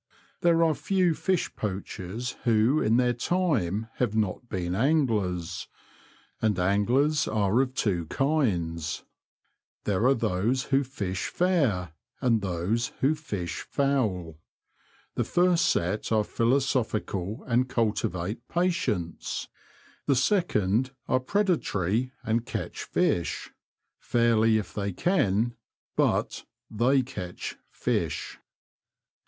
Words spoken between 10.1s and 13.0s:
those who fish fair, and those